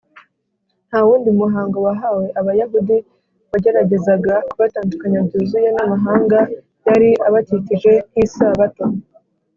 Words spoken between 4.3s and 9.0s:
kubatandukanya byuzuye n’amahanga yari abakikije nk’isabato